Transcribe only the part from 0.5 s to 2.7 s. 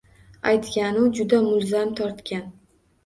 Aytganu juda mulzam tortgan.